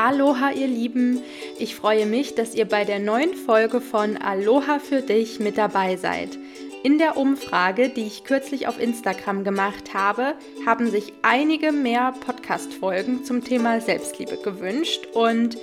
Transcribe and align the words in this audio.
Aloha, 0.00 0.52
ihr 0.52 0.68
Lieben! 0.68 1.22
Ich 1.58 1.74
freue 1.74 2.06
mich, 2.06 2.36
dass 2.36 2.54
ihr 2.54 2.66
bei 2.66 2.84
der 2.84 3.00
neuen 3.00 3.34
Folge 3.34 3.80
von 3.80 4.16
Aloha 4.16 4.78
für 4.78 5.02
dich 5.02 5.40
mit 5.40 5.58
dabei 5.58 5.96
seid. 5.96 6.38
In 6.84 6.98
der 6.98 7.16
Umfrage, 7.16 7.88
die 7.88 8.06
ich 8.06 8.22
kürzlich 8.22 8.68
auf 8.68 8.80
Instagram 8.80 9.42
gemacht 9.42 9.94
habe, 9.94 10.34
haben 10.64 10.88
sich 10.88 11.12
einige 11.22 11.72
mehr 11.72 12.14
Podcast-Folgen 12.24 13.24
zum 13.24 13.42
Thema 13.42 13.80
Selbstliebe 13.80 14.36
gewünscht 14.36 15.08
und 15.14 15.58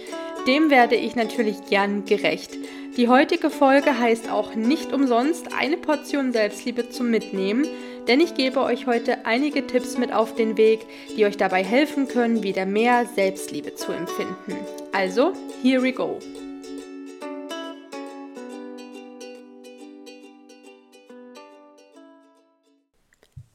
dem 0.48 0.70
werde 0.70 0.96
ich 0.96 1.16
natürlich 1.16 1.56
gern 1.70 2.04
gerecht. 2.04 2.58
Die 2.98 3.08
heutige 3.08 3.50
Folge 3.50 3.98
heißt 3.98 4.30
auch 4.30 4.54
nicht 4.54 4.92
umsonst 4.92 5.54
eine 5.58 5.78
Portion 5.78 6.34
Selbstliebe 6.34 6.90
zum 6.90 7.10
Mitnehmen 7.10 7.66
denn 8.08 8.20
ich 8.20 8.36
gebe 8.36 8.62
euch 8.62 8.88
heute 8.88 9.26
einige 9.26 9.66
Tipps 9.68 9.98
mit 9.98 10.14
auf 10.14 10.36
den 10.36 10.58
Weg, 10.58 10.86
die 11.18 11.26
euch 11.26 11.38
dabei 11.38 11.64
helfen 11.64 12.08
können, 12.08 12.44
wieder 12.44 12.66
mehr 12.66 13.06
Selbstliebe 13.06 13.76
zu 13.76 13.92
empfinden. 13.92 14.56
Also, 14.92 15.34
here 15.62 15.82
we 15.82 15.92
go. 15.92 16.20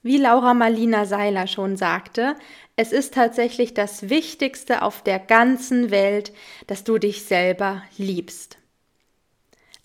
Wie 0.03 0.17
Laura 0.17 0.55
Marlina 0.55 1.05
Seiler 1.05 1.47
schon 1.47 1.77
sagte, 1.77 2.35
es 2.75 2.91
ist 2.91 3.13
tatsächlich 3.13 3.75
das 3.75 4.09
Wichtigste 4.09 4.81
auf 4.81 5.03
der 5.03 5.19
ganzen 5.19 5.91
Welt, 5.91 6.33
dass 6.67 6.85
du 6.85 6.97
dich 6.97 7.25
selber 7.25 7.83
liebst. 7.99 8.57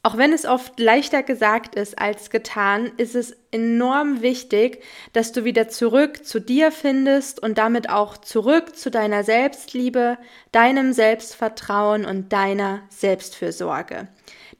Auch 0.05 0.17
wenn 0.17 0.33
es 0.33 0.45
oft 0.45 0.79
leichter 0.79 1.23
gesagt 1.23 1.73
ist 1.73 1.97
als 1.97 2.29
getan, 2.29 2.91
ist 2.97 3.15
es 3.15 3.35
enorm 3.49 4.21
wichtig, 4.21 4.83
dass 5.13 5.31
du 5.31 5.45
wieder 5.45 5.67
zurück 5.67 6.23
zu 6.23 6.39
dir 6.39 6.71
findest 6.71 7.41
und 7.41 7.57
damit 7.57 7.89
auch 7.89 8.17
zurück 8.17 8.75
zu 8.75 8.91
deiner 8.91 9.23
Selbstliebe, 9.23 10.19
deinem 10.51 10.93
Selbstvertrauen 10.93 12.05
und 12.05 12.31
deiner 12.31 12.81
Selbstfürsorge. 12.89 14.07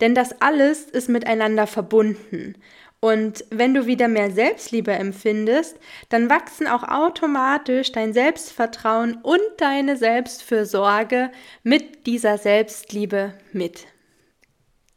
Denn 0.02 0.16
das 0.16 0.42
alles 0.42 0.86
ist 0.86 1.10
miteinander 1.10 1.68
verbunden. 1.68 2.56
Und 3.00 3.46
wenn 3.52 3.76
du 3.76 3.86
wieder 3.86 4.08
mehr 4.08 4.32
Selbstliebe 4.32 4.94
empfindest, 4.94 5.78
dann 6.10 6.28
wachsen 6.28 6.66
auch 6.66 6.82
automatisch 6.82 7.92
dein 7.92 8.14
Selbstvertrauen 8.14 9.20
und 9.22 9.44
deine 9.60 9.96
Selbstfürsorge 9.96 11.30
mit 11.62 12.08
dieser 12.08 12.40
Selbstliebe 12.40 13.36
mit. 13.52 13.86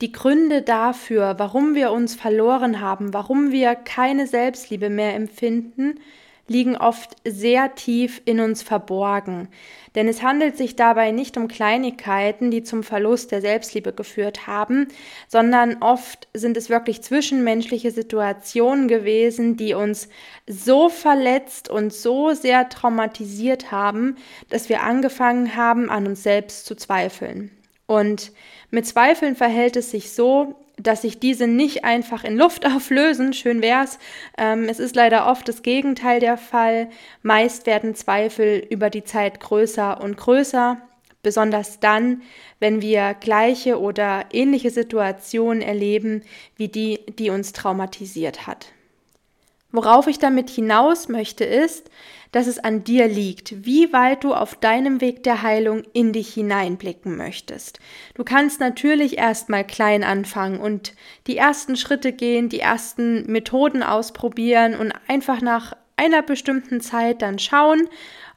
Die 0.01 0.13
Gründe 0.13 0.63
dafür, 0.63 1.35
warum 1.39 1.75
wir 1.75 1.91
uns 1.91 2.15
verloren 2.15 2.81
haben, 2.81 3.13
warum 3.13 3.51
wir 3.51 3.75
keine 3.75 4.29
Selbstliebe 4.29 4.91
mehr 4.91 5.15
empfinden, 5.15 5.99
liegen 6.47 6.77
oft 6.77 7.17
sehr 7.27 7.75
tief 7.75 8.23
in 8.25 8.39
uns 8.39 8.63
verborgen. 8.63 9.49
Denn 9.97 10.07
es 10.07 10.23
handelt 10.23 10.57
sich 10.57 10.77
dabei 10.77 11.11
nicht 11.11 11.37
um 11.37 11.49
Kleinigkeiten, 11.49 12.53
die 12.53 12.63
zum 12.63 12.85
Verlust 12.85 13.33
der 13.33 13.41
Selbstliebe 13.41 13.93
geführt 13.93 14.47
haben, 14.47 14.87
sondern 15.27 15.79
oft 15.83 16.29
sind 16.33 16.57
es 16.57 16.71
wirklich 16.71 17.03
zwischenmenschliche 17.03 17.91
Situationen 17.91 18.87
gewesen, 18.87 19.57
die 19.57 19.75
uns 19.75 20.09
so 20.47 20.89
verletzt 20.89 21.69
und 21.69 21.93
so 21.93 22.35
sehr 22.35 22.69
traumatisiert 22.69 23.73
haben, 23.73 24.15
dass 24.49 24.69
wir 24.69 24.85
angefangen 24.85 25.57
haben, 25.57 25.91
an 25.91 26.07
uns 26.07 26.23
selbst 26.23 26.67
zu 26.67 26.77
zweifeln. 26.77 27.58
Und 27.89 28.33
mit 28.71 28.87
Zweifeln 28.87 29.35
verhält 29.35 29.75
es 29.75 29.91
sich 29.91 30.13
so, 30.13 30.55
dass 30.77 31.03
sich 31.03 31.19
diese 31.19 31.47
nicht 31.47 31.85
einfach 31.85 32.23
in 32.23 32.37
Luft 32.37 32.67
auflösen. 32.77 33.33
Schön 33.33 33.63
wär's. 33.63 33.99
Ähm, 34.37 34.69
es 34.69 34.79
ist 34.79 34.95
leider 34.95 35.27
oft 35.27 35.49
das 35.49 35.63
Gegenteil 35.63 36.21
der 36.21 36.37
Fall. 36.37 36.91
Meist 37.23 37.67
werden 37.67 37.95
Zweifel 37.95 38.65
über 38.71 38.91
die 38.91 39.05
Zeit 39.05 39.41
größer 39.41 40.01
und 40.01 40.19
größer. 40.19 40.77
Besonders 41.23 41.81
dann, 41.81 42.23
wenn 42.61 42.81
wir 42.83 43.15
gleiche 43.15 43.81
oder 43.81 44.27
ähnliche 44.33 44.71
Situationen 44.71 45.63
erleben 45.63 46.23
wie 46.57 46.69
die, 46.69 47.01
die 47.19 47.31
uns 47.31 47.53
traumatisiert 47.53 48.47
hat. 48.47 48.67
Worauf 49.71 50.07
ich 50.07 50.19
damit 50.19 50.49
hinaus 50.49 51.09
möchte, 51.09 51.45
ist, 51.45 51.91
dass 52.33 52.47
es 52.47 52.59
an 52.59 52.85
dir 52.85 53.07
liegt, 53.07 53.67
wie 53.67 53.93
weit 53.93 54.25
du 54.25 54.33
auf 54.35 54.55
deinem 54.55 55.01
Weg 55.01 55.23
der 55.23 55.43
Heilung 55.43 55.83
in 55.93 56.13
dich 56.13 56.33
hineinblicken 56.33 57.17
möchtest. 57.17 57.79
Du 58.15 58.25
kannst 58.25 58.61
natürlich 58.61 59.19
erstmal 59.19 59.67
klein 59.67 60.05
anfangen 60.05 60.59
und 60.59 60.95
die 61.27 61.37
ersten 61.37 61.77
Schritte 61.77 62.13
gehen, 62.13 62.49
die 62.49 62.61
ersten 62.61 63.31
Methoden 63.31 63.83
ausprobieren 63.83 64.75
und 64.75 64.93
einfach 65.07 65.43
nach 65.43 65.75
einer 65.97 66.23
bestimmten 66.23 66.81
Zeit 66.81 67.21
dann 67.21 67.39
schauen, 67.39 67.89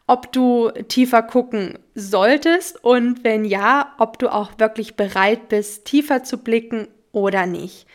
ob 0.08 0.34
du 0.34 0.72
tiefer 0.90 1.24
gucken 1.24 1.80
solltest 1.96 2.84
und 2.84 3.24
wenn 3.24 3.46
ja, 3.46 3.94
ob 3.98 4.20
du 4.20 4.28
auch 4.30 4.52
wirklich 4.58 4.96
bereit 4.96 5.48
bist, 5.48 5.86
tiefer 5.86 6.24
zu 6.24 6.40
blicken 6.40 6.88
oder 7.14 7.46
nicht. 7.46 7.86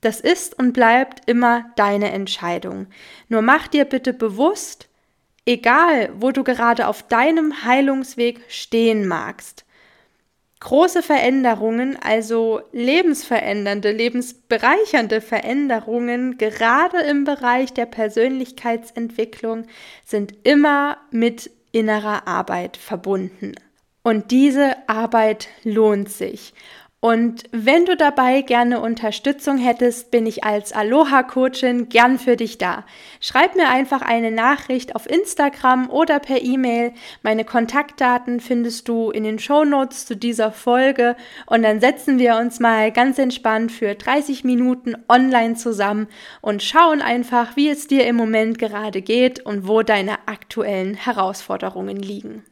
Das 0.00 0.20
ist 0.20 0.58
und 0.58 0.72
bleibt 0.72 1.28
immer 1.28 1.70
deine 1.76 2.12
Entscheidung. 2.12 2.86
Nur 3.28 3.42
mach 3.42 3.68
dir 3.68 3.84
bitte 3.84 4.12
bewusst, 4.12 4.88
egal 5.46 6.10
wo 6.18 6.32
du 6.32 6.44
gerade 6.44 6.86
auf 6.86 7.02
deinem 7.02 7.64
Heilungsweg 7.64 8.40
stehen 8.48 9.06
magst, 9.06 9.64
große 10.60 11.02
Veränderungen, 11.02 11.96
also 12.02 12.60
lebensverändernde, 12.72 13.92
lebensbereichernde 13.92 15.20
Veränderungen, 15.20 16.38
gerade 16.38 16.98
im 17.02 17.24
Bereich 17.24 17.72
der 17.72 17.86
Persönlichkeitsentwicklung, 17.86 19.66
sind 20.04 20.34
immer 20.44 20.98
mit 21.10 21.50
innerer 21.72 22.26
Arbeit 22.26 22.76
verbunden. 22.76 23.54
Und 24.02 24.30
diese 24.30 24.76
Arbeit 24.88 25.48
lohnt 25.62 26.10
sich. 26.10 26.54
Und 27.06 27.44
wenn 27.52 27.84
du 27.84 27.96
dabei 27.96 28.42
gerne 28.42 28.80
Unterstützung 28.80 29.58
hättest, 29.58 30.10
bin 30.10 30.26
ich 30.26 30.42
als 30.42 30.72
Aloha-Coachin 30.72 31.88
gern 31.88 32.18
für 32.18 32.34
dich 32.34 32.58
da. 32.58 32.84
Schreib 33.20 33.54
mir 33.54 33.68
einfach 33.68 34.02
eine 34.02 34.32
Nachricht 34.32 34.96
auf 34.96 35.08
Instagram 35.08 35.88
oder 35.88 36.18
per 36.18 36.42
E-Mail. 36.42 36.94
Meine 37.22 37.44
Kontaktdaten 37.44 38.40
findest 38.40 38.88
du 38.88 39.12
in 39.12 39.22
den 39.22 39.38
Show 39.38 39.64
Notes 39.64 40.04
zu 40.04 40.16
dieser 40.16 40.50
Folge 40.50 41.14
und 41.46 41.62
dann 41.62 41.78
setzen 41.78 42.18
wir 42.18 42.38
uns 42.38 42.58
mal 42.58 42.90
ganz 42.90 43.20
entspannt 43.20 43.70
für 43.70 43.94
30 43.94 44.42
Minuten 44.42 44.96
online 45.08 45.54
zusammen 45.54 46.08
und 46.40 46.64
schauen 46.64 47.02
einfach, 47.02 47.54
wie 47.54 47.68
es 47.68 47.86
dir 47.86 48.04
im 48.08 48.16
Moment 48.16 48.58
gerade 48.58 49.00
geht 49.00 49.46
und 49.46 49.68
wo 49.68 49.82
deine 49.82 50.26
aktuellen 50.26 50.94
Herausforderungen 50.94 51.98
liegen. 51.98 52.42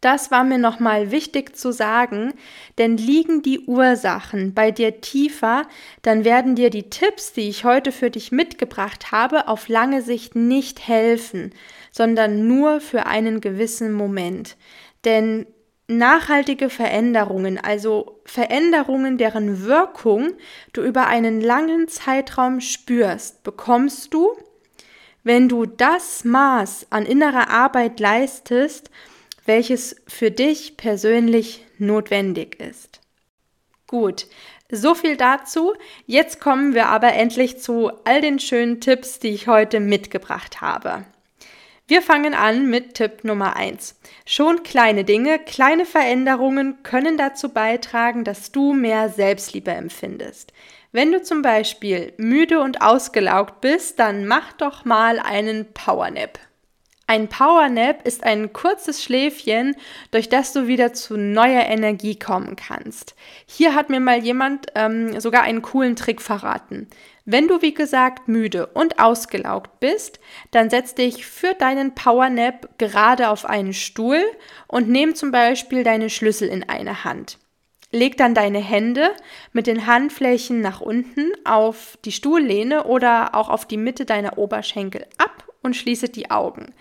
Das 0.00 0.30
war 0.30 0.44
mir 0.44 0.58
nochmal 0.58 1.10
wichtig 1.10 1.56
zu 1.56 1.72
sagen, 1.72 2.32
denn 2.78 2.96
liegen 2.96 3.42
die 3.42 3.60
Ursachen 3.60 4.54
bei 4.54 4.70
dir 4.70 5.00
tiefer, 5.00 5.62
dann 6.02 6.24
werden 6.24 6.54
dir 6.54 6.70
die 6.70 6.88
Tipps, 6.88 7.32
die 7.32 7.48
ich 7.48 7.64
heute 7.64 7.90
für 7.90 8.08
dich 8.08 8.30
mitgebracht 8.30 9.10
habe, 9.10 9.48
auf 9.48 9.68
lange 9.68 10.02
Sicht 10.02 10.36
nicht 10.36 10.86
helfen, 10.86 11.52
sondern 11.90 12.46
nur 12.46 12.80
für 12.80 13.06
einen 13.06 13.40
gewissen 13.40 13.92
Moment. 13.92 14.56
Denn 15.04 15.46
nachhaltige 15.88 16.70
Veränderungen, 16.70 17.58
also 17.58 18.20
Veränderungen, 18.24 19.18
deren 19.18 19.64
Wirkung 19.64 20.34
du 20.72 20.82
über 20.82 21.08
einen 21.08 21.40
langen 21.40 21.88
Zeitraum 21.88 22.60
spürst, 22.60 23.42
bekommst 23.42 24.14
du, 24.14 24.30
wenn 25.24 25.48
du 25.48 25.66
das 25.66 26.24
Maß 26.24 26.86
an 26.90 27.04
innerer 27.04 27.50
Arbeit 27.50 27.98
leistest, 27.98 28.90
welches 29.48 29.96
für 30.06 30.30
dich 30.30 30.76
persönlich 30.76 31.64
notwendig 31.78 32.60
ist. 32.60 33.00
Gut, 33.88 34.26
so 34.70 34.94
viel 34.94 35.16
dazu. 35.16 35.72
Jetzt 36.06 36.40
kommen 36.40 36.74
wir 36.74 36.86
aber 36.88 37.14
endlich 37.14 37.58
zu 37.58 37.90
all 38.04 38.20
den 38.20 38.38
schönen 38.38 38.80
Tipps, 38.80 39.18
die 39.18 39.30
ich 39.30 39.48
heute 39.48 39.80
mitgebracht 39.80 40.60
habe. 40.60 41.04
Wir 41.86 42.02
fangen 42.02 42.34
an 42.34 42.68
mit 42.68 42.94
Tipp 42.94 43.24
Nummer 43.24 43.56
1. 43.56 43.98
Schon 44.26 44.62
kleine 44.62 45.04
Dinge, 45.04 45.38
kleine 45.38 45.86
Veränderungen 45.86 46.82
können 46.82 47.16
dazu 47.16 47.48
beitragen, 47.48 48.24
dass 48.24 48.52
du 48.52 48.74
mehr 48.74 49.08
Selbstliebe 49.08 49.70
empfindest. 49.70 50.52
Wenn 50.92 51.12
du 51.12 51.22
zum 51.22 51.40
Beispiel 51.40 52.12
müde 52.18 52.60
und 52.60 52.82
ausgelaugt 52.82 53.62
bist, 53.62 53.98
dann 53.98 54.26
mach 54.26 54.52
doch 54.52 54.84
mal 54.84 55.18
einen 55.18 55.72
Powernap. 55.72 56.38
Ein 57.10 57.28
Powernap 57.28 58.06
ist 58.06 58.22
ein 58.22 58.52
kurzes 58.52 59.02
Schläfchen, 59.02 59.74
durch 60.10 60.28
das 60.28 60.52
du 60.52 60.66
wieder 60.66 60.92
zu 60.92 61.16
neuer 61.16 61.62
Energie 61.62 62.18
kommen 62.18 62.54
kannst. 62.54 63.14
Hier 63.46 63.74
hat 63.74 63.88
mir 63.88 63.98
mal 63.98 64.18
jemand 64.18 64.66
ähm, 64.74 65.18
sogar 65.18 65.40
einen 65.40 65.62
coolen 65.62 65.96
Trick 65.96 66.20
verraten. 66.20 66.86
Wenn 67.24 67.48
du, 67.48 67.62
wie 67.62 67.72
gesagt, 67.72 68.28
müde 68.28 68.66
und 68.66 68.98
ausgelaugt 68.98 69.80
bist, 69.80 70.20
dann 70.50 70.68
setz 70.68 70.94
dich 70.94 71.24
für 71.24 71.54
deinen 71.54 71.94
Powernap 71.94 72.68
gerade 72.76 73.30
auf 73.30 73.46
einen 73.46 73.72
Stuhl 73.72 74.20
und 74.66 74.90
nimm 74.90 75.14
zum 75.14 75.30
Beispiel 75.30 75.84
deine 75.84 76.10
Schlüssel 76.10 76.48
in 76.48 76.68
eine 76.68 77.04
Hand. 77.04 77.38
Leg 77.90 78.18
dann 78.18 78.34
deine 78.34 78.58
Hände 78.58 79.12
mit 79.54 79.66
den 79.66 79.86
Handflächen 79.86 80.60
nach 80.60 80.82
unten 80.82 81.32
auf 81.46 81.96
die 82.04 82.12
Stuhllehne 82.12 82.84
oder 82.84 83.34
auch 83.34 83.48
auf 83.48 83.64
die 83.64 83.78
Mitte 83.78 84.04
deiner 84.04 84.36
Oberschenkel 84.36 85.06
ab 85.16 85.47
und 85.68 85.76
schließe 85.76 86.08
die 86.08 86.30
Augen. 86.30 86.74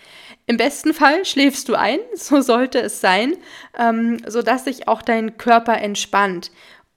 Im 0.45 0.55
besten 0.55 0.93
Fall 0.93 1.25
schläfst 1.25 1.67
du 1.67 1.75
ein, 1.75 1.99
so 2.15 2.41
sollte 2.41 2.79
es 2.79 3.01
sein, 3.01 3.35
ähm, 3.77 4.17
sodass 4.25 4.63
sich 4.63 4.87
auch 4.87 5.01
dein 5.01 5.37
Körper 5.37 5.77
entspannt. 5.77 6.51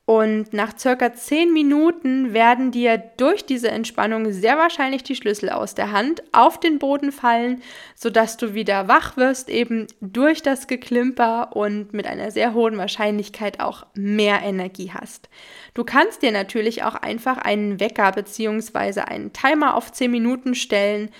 Und 0.06 0.52
nach 0.52 0.76
circa 0.76 1.14
10 1.14 1.52
Minuten 1.52 2.32
werden 2.32 2.72
dir 2.72 2.98
durch 2.98 3.46
diese 3.46 3.70
Entspannung 3.70 4.32
sehr 4.32 4.58
wahrscheinlich 4.58 5.04
die 5.04 5.14
Schlüssel 5.14 5.50
aus 5.50 5.76
der 5.76 5.92
Hand 5.92 6.24
auf 6.32 6.58
den 6.58 6.80
Boden 6.80 7.12
fallen, 7.12 7.62
sodass 7.94 8.36
du 8.36 8.52
wieder 8.52 8.88
wach 8.88 9.16
wirst, 9.16 9.48
eben 9.48 9.86
durch 10.00 10.42
das 10.42 10.66
Geklimper 10.66 11.54
und 11.54 11.92
mit 11.92 12.08
einer 12.08 12.32
sehr 12.32 12.54
hohen 12.54 12.76
Wahrscheinlichkeit 12.76 13.60
auch 13.60 13.86
mehr 13.94 14.42
Energie 14.42 14.90
hast. 14.92 15.28
Du 15.74 15.84
kannst 15.84 16.22
dir 16.22 16.32
natürlich 16.32 16.82
auch 16.82 16.96
einfach 16.96 17.38
einen 17.38 17.78
Wecker 17.78 18.10
bzw. 18.10 19.02
einen 19.02 19.32
Timer 19.32 19.76
auf 19.76 19.92
10 19.92 20.10
Minuten 20.10 20.56
stellen, 20.56 21.10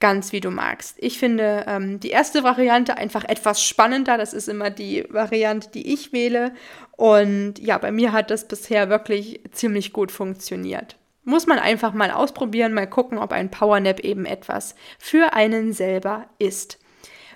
ganz 0.00 0.32
wie 0.32 0.40
du 0.40 0.50
magst. 0.50 0.96
Ich 0.98 1.18
finde 1.18 1.64
ähm, 1.66 2.00
die 2.00 2.10
erste 2.10 2.44
Variante 2.44 2.96
einfach 2.96 3.24
etwas 3.24 3.62
spannender. 3.62 4.16
Das 4.16 4.32
ist 4.32 4.48
immer 4.48 4.70
die 4.70 5.04
Variante, 5.08 5.70
die 5.70 5.92
ich 5.92 6.12
wähle. 6.12 6.52
Und 6.96 7.58
ja, 7.58 7.78
bei 7.78 7.90
mir 7.90 8.12
hat 8.12 8.30
das 8.30 8.46
bisher 8.46 8.88
wirklich 8.88 9.40
ziemlich 9.52 9.92
gut 9.92 10.12
funktioniert. 10.12 10.96
Muss 11.24 11.46
man 11.46 11.58
einfach 11.58 11.92
mal 11.92 12.10
ausprobieren, 12.10 12.72
mal 12.72 12.88
gucken, 12.88 13.18
ob 13.18 13.32
ein 13.32 13.50
Powernap 13.50 14.00
eben 14.00 14.24
etwas 14.24 14.74
für 14.98 15.34
einen 15.34 15.72
selber 15.72 16.26
ist. 16.38 16.78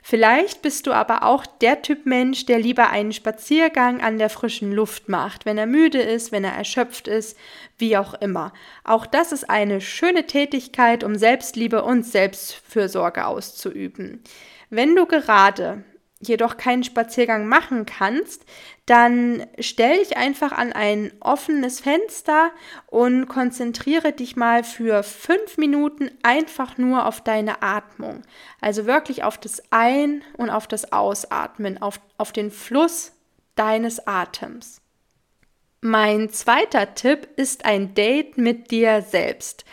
Vielleicht 0.04 0.62
bist 0.62 0.88
du 0.88 0.92
aber 0.92 1.22
auch 1.22 1.46
der 1.46 1.80
Typ 1.80 2.06
Mensch, 2.06 2.44
der 2.44 2.58
lieber 2.58 2.90
einen 2.90 3.12
Spaziergang 3.12 4.00
an 4.02 4.18
der 4.18 4.30
frischen 4.30 4.72
Luft 4.72 5.08
macht, 5.08 5.46
wenn 5.46 5.56
er 5.56 5.66
müde 5.66 6.02
ist, 6.02 6.32
wenn 6.32 6.42
er 6.42 6.52
erschöpft 6.52 7.06
ist, 7.06 7.38
wie 7.78 7.96
auch 7.96 8.14
immer. 8.14 8.52
Auch 8.82 9.06
das 9.06 9.30
ist 9.30 9.48
eine 9.48 9.80
schöne 9.80 10.26
Tätigkeit, 10.26 11.04
um 11.04 11.14
Selbstliebe 11.14 11.84
und 11.84 12.04
Selbstfürsorge 12.04 13.26
auszuüben. 13.26 14.24
Wenn 14.70 14.96
du 14.96 15.06
gerade 15.06 15.84
jedoch 16.22 16.56
keinen 16.56 16.84
Spaziergang 16.84 17.46
machen 17.46 17.84
kannst, 17.84 18.44
dann 18.86 19.46
stell 19.58 19.98
dich 19.98 20.16
einfach 20.16 20.52
an 20.52 20.72
ein 20.72 21.12
offenes 21.20 21.80
Fenster 21.80 22.52
und 22.86 23.26
konzentriere 23.26 24.12
dich 24.12 24.36
mal 24.36 24.64
für 24.64 25.02
fünf 25.02 25.58
Minuten 25.58 26.10
einfach 26.22 26.78
nur 26.78 27.06
auf 27.06 27.20
deine 27.20 27.62
Atmung. 27.62 28.22
Also 28.60 28.86
wirklich 28.86 29.24
auf 29.24 29.36
das 29.36 29.62
Ein- 29.70 30.22
und 30.36 30.50
auf 30.50 30.66
das 30.66 30.92
Ausatmen, 30.92 31.82
auf, 31.82 32.00
auf 32.18 32.32
den 32.32 32.50
Fluss 32.50 33.12
deines 33.56 34.06
Atems. 34.06 34.80
Mein 35.80 36.30
zweiter 36.30 36.94
Tipp 36.94 37.28
ist 37.36 37.64
ein 37.64 37.94
Date 37.94 38.38
mit 38.38 38.70
dir 38.70 39.02
selbst. 39.02 39.64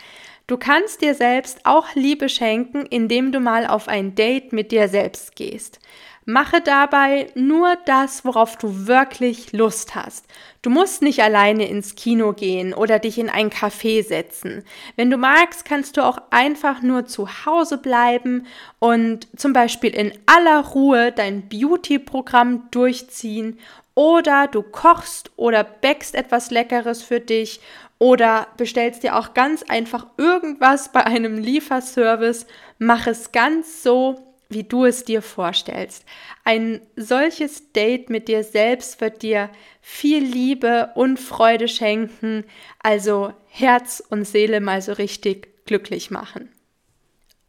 Du 0.48 0.56
kannst 0.56 1.00
dir 1.00 1.14
selbst 1.14 1.60
auch 1.62 1.94
Liebe 1.94 2.28
schenken, 2.28 2.84
indem 2.84 3.30
du 3.30 3.38
mal 3.38 3.68
auf 3.68 3.86
ein 3.86 4.16
Date 4.16 4.52
mit 4.52 4.72
dir 4.72 4.88
selbst 4.88 5.36
gehst. 5.36 5.78
Mache 6.26 6.60
dabei 6.60 7.28
nur 7.34 7.76
das, 7.86 8.24
worauf 8.24 8.56
du 8.58 8.86
wirklich 8.86 9.52
Lust 9.52 9.94
hast. 9.94 10.26
Du 10.62 10.68
musst 10.68 11.00
nicht 11.00 11.22
alleine 11.22 11.66
ins 11.66 11.94
Kino 11.94 12.34
gehen 12.34 12.74
oder 12.74 12.98
dich 12.98 13.18
in 13.18 13.30
ein 13.30 13.50
Café 13.50 14.06
setzen. 14.06 14.62
Wenn 14.96 15.10
du 15.10 15.16
magst, 15.16 15.64
kannst 15.64 15.96
du 15.96 16.04
auch 16.04 16.18
einfach 16.30 16.82
nur 16.82 17.06
zu 17.06 17.46
Hause 17.46 17.78
bleiben 17.78 18.46
und 18.78 19.28
zum 19.36 19.52
Beispiel 19.54 19.94
in 19.94 20.12
aller 20.26 20.60
Ruhe 20.60 21.10
dein 21.10 21.48
Beauty-Programm 21.48 22.68
durchziehen 22.70 23.58
oder 23.94 24.46
du 24.46 24.62
kochst 24.62 25.30
oder 25.36 25.64
bäckst 25.64 26.14
etwas 26.14 26.50
Leckeres 26.50 27.02
für 27.02 27.20
dich 27.20 27.60
oder 27.98 28.46
bestellst 28.56 29.02
dir 29.02 29.16
auch 29.16 29.34
ganz 29.34 29.62
einfach 29.62 30.06
irgendwas 30.16 30.92
bei 30.92 31.04
einem 31.06 31.38
Lieferservice. 31.38 32.46
Mach 32.78 33.06
es 33.06 33.32
ganz 33.32 33.82
so, 33.82 34.29
wie 34.50 34.64
du 34.64 34.84
es 34.84 35.04
dir 35.04 35.22
vorstellst. 35.22 36.04
Ein 36.44 36.80
solches 36.96 37.72
Date 37.72 38.10
mit 38.10 38.28
dir 38.28 38.44
selbst 38.44 39.00
wird 39.00 39.22
dir 39.22 39.50
viel 39.80 40.22
Liebe 40.22 40.90
und 40.94 41.18
Freude 41.18 41.68
schenken, 41.68 42.44
also 42.82 43.32
Herz 43.46 44.02
und 44.10 44.26
Seele 44.26 44.60
mal 44.60 44.82
so 44.82 44.92
richtig 44.92 45.66
glücklich 45.66 46.10
machen. 46.10 46.50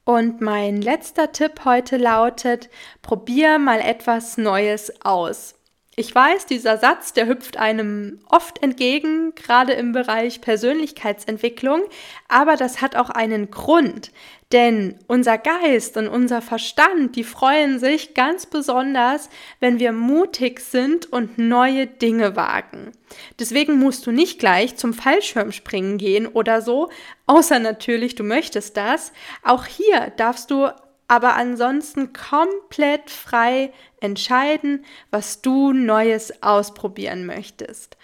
Und 0.04 0.42
mein 0.42 0.82
letzter 0.82 1.32
Tipp 1.32 1.62
heute 1.64 1.98
lautet, 1.98 2.70
probier 3.02 3.60
mal 3.60 3.80
etwas 3.80 4.38
Neues 4.38 4.94
aus. 5.04 5.56
Ich 5.98 6.16
weiß, 6.16 6.46
dieser 6.46 6.78
Satz, 6.78 7.12
der 7.12 7.28
hüpft 7.28 7.58
einem 7.58 8.20
oft 8.30 8.64
entgegen, 8.64 9.36
gerade 9.36 9.74
im 9.74 9.92
Bereich 9.92 10.40
Persönlichkeitsentwicklung, 10.40 11.82
aber 12.30 12.56
das 12.56 12.82
hat 12.82 12.96
auch 12.96 13.10
einen 13.10 13.52
Grund, 13.52 14.14
denn 14.54 14.96
unser 15.08 15.38
Geist 15.38 15.98
und 15.98 16.08
unser 16.08 16.42
Verstand, 16.42 17.18
die 17.18 17.26
freuen 17.26 17.78
sich 17.78 18.14
ganz 18.14 18.46
besonders, 18.46 19.30
wenn 19.60 19.80
wir 19.80 19.92
mutig 19.92 20.62
sind 20.62 21.12
und 21.12 21.38
neue 21.38 21.88
Dinge 21.88 22.38
wagen. 22.38 22.94
Deswegen 23.38 23.78
musst 23.78 24.08
du 24.08 24.12
nicht 24.12 24.40
gleich 24.40 24.78
zum 24.78 24.94
Fallschirmspringen 24.94 25.98
gehen 25.98 26.26
oder 26.26 26.62
so, 26.62 26.90
außer 27.28 27.60
natürlich 27.60 28.16
du 28.16 28.24
möchtest 28.24 28.78
das. 28.78 29.12
Auch 29.44 29.66
hier 29.66 30.14
darfst 30.16 30.52
du 30.52 30.70
aber 31.12 31.36
ansonsten 31.36 32.14
komplett 32.14 33.10
frei 33.10 33.74
entscheiden, 34.00 34.86
was 35.10 35.42
du 35.42 35.74
Neues 35.74 36.42
ausprobieren 36.42 37.26
möchtest. 37.26 37.98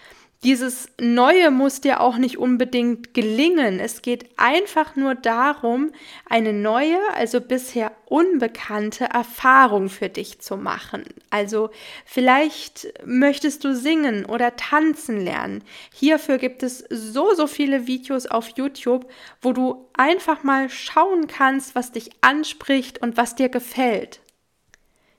Dieses 0.43 0.89
Neue 1.01 1.49
muss 1.49 1.81
dir 1.81 1.99
auch 1.99 2.17
nicht 2.17 2.37
unbedingt 2.37 3.15
gelingen. 3.15 3.79
Es 3.79 4.03
geht 4.03 4.29
einfach 4.37 4.95
nur 4.95 5.15
darum, 5.15 5.91
eine 6.29 6.53
neue, 6.53 6.99
also 7.15 7.41
bisher 7.41 7.91
unbekannte 8.05 9.05
Erfahrung 9.05 9.89
für 9.89 10.09
dich 10.09 10.39
zu 10.39 10.55
machen. 10.55 11.05
Also 11.31 11.71
vielleicht 12.05 12.87
möchtest 13.03 13.63
du 13.63 13.75
singen 13.75 14.25
oder 14.25 14.55
tanzen 14.55 15.19
lernen. 15.19 15.63
Hierfür 15.91 16.37
gibt 16.37 16.61
es 16.61 16.85
so, 16.87 17.33
so 17.33 17.47
viele 17.47 17.87
Videos 17.87 18.27
auf 18.27 18.49
YouTube, 18.49 19.09
wo 19.41 19.53
du 19.53 19.89
einfach 19.93 20.43
mal 20.43 20.69
schauen 20.69 21.25
kannst, 21.25 21.73
was 21.73 21.91
dich 21.91 22.11
anspricht 22.21 23.01
und 23.01 23.17
was 23.17 23.33
dir 23.33 23.49
gefällt. 23.49 24.19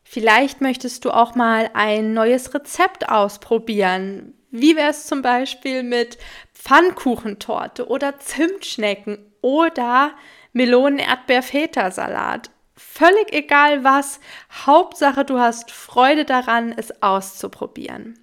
Vielleicht 0.05 0.61
möchtest 0.61 1.05
du 1.05 1.11
auch 1.11 1.35
mal 1.35 1.71
ein 1.75 2.15
neues 2.15 2.55
Rezept 2.55 3.09
ausprobieren. 3.09 4.38
Wie 4.51 4.77
wäre 4.77 4.91
es 4.91 5.07
zum 5.07 5.23
Beispiel 5.23 5.83
mit 5.83 6.19
Pfannkuchentorte 6.55 7.89
oder 7.89 8.19
Zimtschnecken 8.19 9.19
oder 9.41 10.13
Melonen-Erdbeer-Feta-Salat? 10.53 12.51
Völlig 12.77 13.33
egal 13.33 13.83
was, 13.85 14.21
Hauptsache 14.67 15.25
du 15.25 15.39
hast 15.39 15.71
Freude 15.71 16.25
daran, 16.25 16.73
es 16.77 17.03
auszuprobieren. 17.03 18.19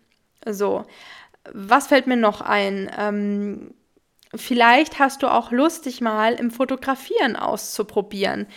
So, 0.45 0.85
was 1.53 1.87
fällt 1.87 2.07
mir 2.07 2.15
noch 2.17 2.41
ein? 2.41 2.89
Ähm, 2.97 3.73
vielleicht 4.33 4.99
hast 4.99 5.23
du 5.23 5.27
auch 5.27 5.51
Lust, 5.51 5.85
dich 5.85 6.01
mal 6.01 6.33
im 6.33 6.51
Fotografieren 6.51 7.35
auszuprobieren. 7.35 8.47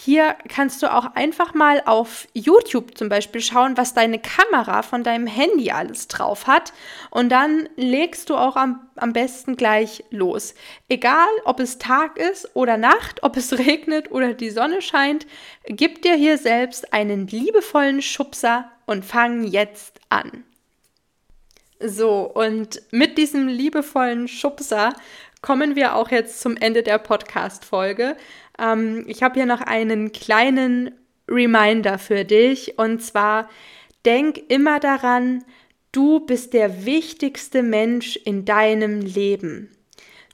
Hier 0.00 0.36
kannst 0.48 0.80
du 0.84 0.94
auch 0.94 1.16
einfach 1.16 1.54
mal 1.54 1.82
auf 1.84 2.28
YouTube 2.32 2.96
zum 2.96 3.08
Beispiel 3.08 3.40
schauen, 3.40 3.76
was 3.76 3.94
deine 3.94 4.20
Kamera 4.20 4.82
von 4.82 5.02
deinem 5.02 5.26
Handy 5.26 5.72
alles 5.72 6.06
drauf 6.06 6.46
hat. 6.46 6.72
Und 7.10 7.30
dann 7.30 7.68
legst 7.74 8.30
du 8.30 8.36
auch 8.36 8.54
am, 8.54 8.78
am 8.94 9.12
besten 9.12 9.56
gleich 9.56 10.04
los. 10.10 10.54
Egal, 10.88 11.26
ob 11.44 11.58
es 11.58 11.78
Tag 11.78 12.16
ist 12.16 12.54
oder 12.54 12.76
Nacht, 12.76 13.24
ob 13.24 13.36
es 13.36 13.58
regnet 13.58 14.12
oder 14.12 14.34
die 14.34 14.50
Sonne 14.50 14.82
scheint, 14.82 15.26
gib 15.66 16.02
dir 16.02 16.14
hier 16.14 16.38
selbst 16.38 16.92
einen 16.92 17.26
liebevollen 17.26 18.00
Schubser 18.00 18.70
und 18.86 19.04
fang 19.04 19.42
jetzt 19.42 19.98
an. 20.10 20.44
So, 21.80 22.20
und 22.20 22.82
mit 22.92 23.18
diesem 23.18 23.48
liebevollen 23.48 24.28
Schubser 24.28 24.94
kommen 25.42 25.76
wir 25.76 25.94
auch 25.94 26.10
jetzt 26.10 26.40
zum 26.40 26.56
Ende 26.56 26.82
der 26.82 26.98
Podcast-Folge. 26.98 28.16
Ähm, 28.58 29.04
ich 29.06 29.22
habe 29.22 29.34
hier 29.34 29.46
noch 29.46 29.60
einen 29.60 30.12
kleinen 30.12 30.92
Reminder 31.28 31.98
für 31.98 32.24
dich 32.24 32.78
und 32.78 33.02
zwar 33.02 33.48
denk 34.04 34.38
immer 34.48 34.80
daran, 34.80 35.44
du 35.92 36.20
bist 36.20 36.54
der 36.54 36.86
wichtigste 36.86 37.62
Mensch 37.62 38.16
in 38.16 38.44
deinem 38.44 39.00
Leben. 39.00 39.70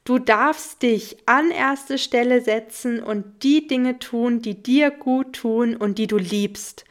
Du 0.04 0.18
darfst 0.18 0.82
dich 0.82 1.16
an 1.26 1.50
erste 1.50 1.96
Stelle 1.96 2.42
setzen 2.42 3.02
und 3.02 3.42
die 3.42 3.66
Dinge 3.66 3.98
tun, 3.98 4.42
die 4.42 4.62
dir 4.62 4.90
gut 4.90 5.32
tun 5.32 5.74
und 5.76 5.96
die 5.96 6.06
du 6.06 6.18
liebst. 6.18 6.84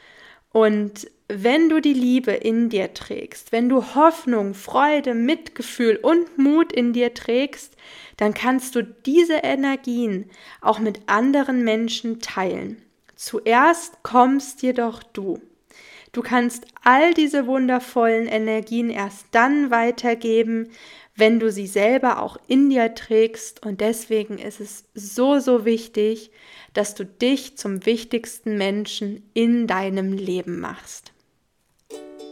Und 0.51 1.07
wenn 1.41 1.69
du 1.69 1.81
die 1.81 1.93
Liebe 1.93 2.31
in 2.31 2.69
dir 2.69 2.93
trägst, 2.93 3.51
wenn 3.51 3.69
du 3.69 3.95
Hoffnung, 3.95 4.53
Freude, 4.53 5.13
Mitgefühl 5.13 5.95
und 5.95 6.37
Mut 6.37 6.71
in 6.71 6.93
dir 6.93 7.13
trägst, 7.13 7.75
dann 8.17 8.33
kannst 8.33 8.75
du 8.75 8.83
diese 8.83 9.37
Energien 9.37 10.29
auch 10.61 10.79
mit 10.79 11.01
anderen 11.07 11.63
Menschen 11.63 12.19
teilen. 12.19 12.81
Zuerst 13.15 14.03
kommst 14.03 14.61
jedoch 14.61 15.01
du. 15.01 15.39
Du 16.11 16.21
kannst 16.21 16.67
all 16.83 17.13
diese 17.13 17.47
wundervollen 17.47 18.27
Energien 18.27 18.89
erst 18.89 19.27
dann 19.31 19.71
weitergeben, 19.71 20.69
wenn 21.15 21.39
du 21.39 21.51
sie 21.51 21.67
selber 21.67 22.21
auch 22.21 22.37
in 22.47 22.69
dir 22.69 22.93
trägst. 22.93 23.65
Und 23.65 23.81
deswegen 23.81 24.37
ist 24.37 24.59
es 24.59 24.85
so, 24.93 25.39
so 25.39 25.65
wichtig, 25.65 26.31
dass 26.73 26.95
du 26.95 27.05
dich 27.05 27.57
zum 27.57 27.85
wichtigsten 27.85 28.57
Menschen 28.57 29.29
in 29.33 29.67
deinem 29.67 30.13
Leben 30.13 30.59
machst. 30.59 31.12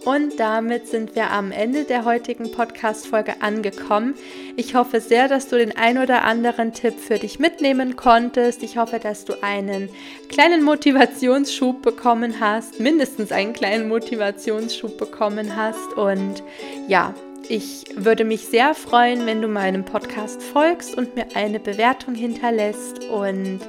Und 0.03 0.39
damit 0.39 0.88
sind 0.88 1.15
wir 1.15 1.29
am 1.29 1.51
Ende 1.51 1.84
der 1.84 2.05
heutigen 2.05 2.51
Podcast-Folge 2.51 3.36
angekommen. 3.41 4.15
Ich 4.55 4.74
hoffe 4.74 5.00
sehr, 5.00 5.27
dass 5.27 5.48
du 5.48 5.58
den 5.58 5.77
ein 5.77 6.00
oder 6.00 6.24
anderen 6.24 6.74
Tipp 6.74 7.00
für 7.00 7.20
dich 7.20 7.38
mitnehmen 7.38 7.96
konntest. 7.96 8.63
Ich 8.63 8.77
hoffe, 8.77 8.98
dass 8.98 9.25
du 9.25 9.43
einen 9.43 9.89
kleinen 10.27 10.63
Motivationsschub 10.63 11.84
bekommen 11.84 12.39
hast, 12.39 12.79
mindestens 12.79 13.31
einen 13.31 13.53
kleinen 13.53 13.88
Motivationsschub 13.89 14.98
bekommen 14.98 15.55
hast. 15.55 15.93
Und 15.93 16.41
ja, 16.88 17.13
ich 17.48 17.86
würde 17.96 18.24
mich 18.24 18.48
sehr 18.48 18.74
freuen, 18.74 19.27
wenn 19.27 19.39
du 19.41 19.48
meinem 19.48 19.86
Podcast 19.86 20.41
folgst 20.41 20.98
und 20.98 21.15
mir 21.15 21.27
eine 21.36 21.60
Bewertung 21.60 22.15
hinterlässt. 22.15 23.03
Und 23.05 23.60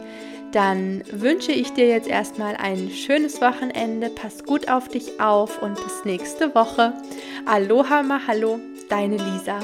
dann 0.53 1.03
wünsche 1.11 1.53
ich 1.53 1.73
dir 1.73 1.89
jetzt 1.89 2.09
erstmal 2.09 2.57
ein 2.57 2.91
schönes 2.91 3.41
Wochenende. 3.41 4.11
Pass 4.11 4.45
gut 4.45 4.69
auf 4.71 4.89
dich 4.89 5.21
auf 5.21 5.63
und 5.63 5.75
bis 5.75 6.05
nächste 6.05 6.55
Woche. 6.55 6.93
Aloha 7.47 8.03
Mahalo, 8.03 8.61
deine 8.89 9.17
Lisa. 9.17 9.59